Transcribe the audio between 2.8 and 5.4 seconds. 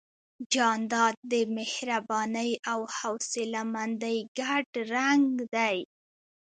حوصلهمندۍ ګډ رنګ